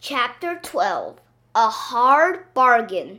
[0.00, 1.18] Chapter 12
[1.56, 3.18] A Hard Bargain.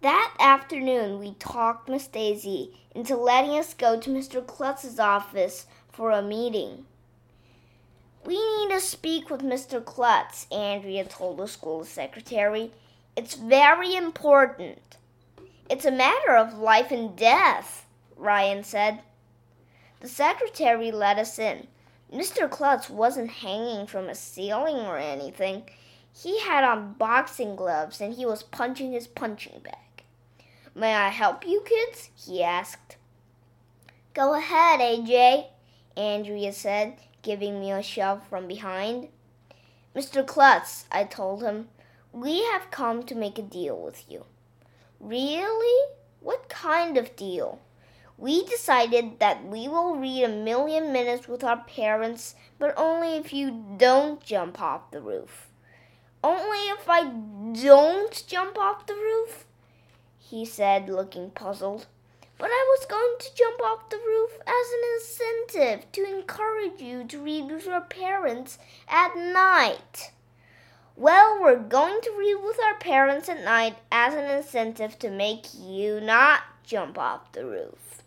[0.00, 4.44] That afternoon, we talked Miss Daisy into letting us go to Mr.
[4.44, 6.86] Klutz's office for a meeting.
[8.24, 9.84] We need to speak with Mr.
[9.84, 12.72] Klutz, Andrea told the school secretary.
[13.14, 14.96] It's very important.
[15.68, 17.84] It's a matter of life and death,
[18.16, 19.00] Ryan said.
[20.00, 21.66] The secretary let us in.
[22.12, 22.48] Mr.
[22.50, 25.64] Klutz wasn't hanging from a ceiling or anything.
[26.12, 30.04] He had on boxing gloves and he was punching his punching bag.
[30.74, 32.10] May I help you, kids?
[32.14, 32.96] he asked.
[34.12, 35.46] Go ahead, AJ,
[35.96, 39.08] Andrea said, giving me a shove from behind.
[39.94, 40.26] Mr.
[40.26, 41.68] Klutz, I told him,
[42.12, 44.24] we have come to make a deal with you.
[45.00, 45.92] Really?
[46.20, 47.60] What kind of deal?
[48.16, 53.32] We decided that we will read a million minutes with our parents, but only if
[53.32, 55.48] you don't jump off the roof.
[56.22, 57.04] Only if I
[57.60, 59.46] don't jump off the roof?
[60.18, 61.86] He said, looking puzzled.
[62.38, 67.04] But I was going to jump off the roof as an incentive to encourage you
[67.04, 70.12] to read with your parents at night.
[70.96, 75.46] Well, we're going to read with our parents at night as an incentive to make
[75.52, 78.03] you not jump off the roof.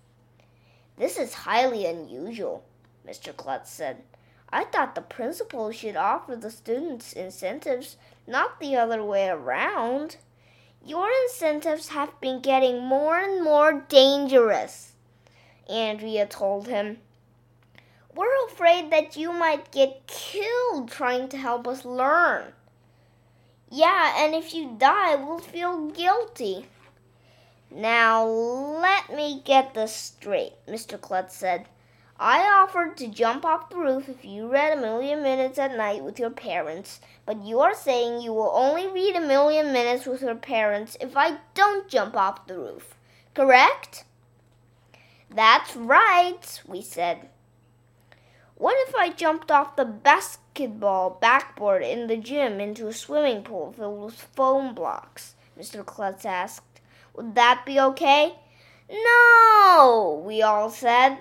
[0.98, 2.64] This is highly unusual,
[3.08, 3.36] Mr.
[3.36, 4.02] Klutz said.
[4.50, 10.18] I thought the principal should offer the students incentives, not the other way around.
[10.84, 14.94] Your incentives have been getting more and more dangerous,
[15.70, 17.00] Andrea told him.
[18.16, 22.54] We're afraid that you might get killed trying to help us learn.
[23.70, 26.66] Yeah, and if you die, we'll feel guilty.
[27.70, 31.00] Now, let me get this straight, Mr.
[31.00, 31.68] Klutz said.
[32.20, 36.04] I offered to jump off the roof if you read a million minutes at night
[36.04, 40.22] with your parents, but you are saying you will only read a million minutes with
[40.24, 42.96] your parents if I don't jump off the roof.
[43.36, 44.06] Correct?
[45.30, 47.30] That's right, we said.
[48.56, 53.74] What if I jumped off the basketball backboard in the gym into a swimming pool
[53.74, 55.36] filled with foam blocks?
[55.60, 55.86] Mr.
[55.86, 56.67] Klutz asked.
[57.18, 58.36] Would that be okay?
[58.90, 61.18] No, we all said.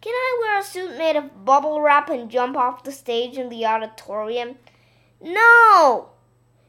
[0.00, 3.50] Can I wear a suit made of bubble wrap and jump off the stage in
[3.50, 4.56] the auditorium?
[5.20, 6.08] No!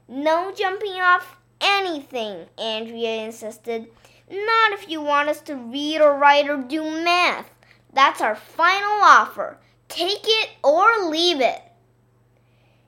[0.09, 3.87] No jumping off anything, Andrea insisted.
[4.29, 7.49] Not if you want us to read or write or do math.
[7.93, 9.59] That's our final offer.
[9.87, 11.61] Take it or leave it.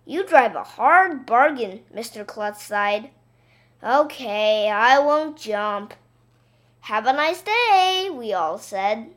[0.06, 2.28] You drive a hard bargain, Mr.
[2.28, 3.12] Klutz sighed.
[3.86, 5.94] Okay, I won't jump.
[6.80, 9.10] Have a nice day, we all said.